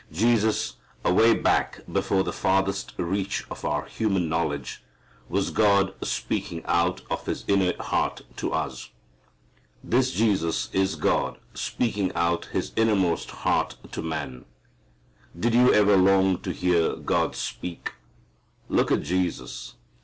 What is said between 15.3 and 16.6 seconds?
Did you ever long to